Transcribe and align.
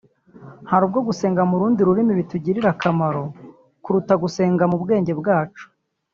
Hari 0.69 0.83
ubwo 0.87 0.99
gusenga 1.07 1.41
mu 1.49 1.55
rundi 1.61 1.79
rurimi 1.87 2.13
bitugirira 2.19 2.67
akamaro 2.73 3.23
kuruta 3.83 4.13
gusenga 4.23 4.63
mu 4.71 4.77
bwenge 4.83 5.13
bwacu 5.19 5.65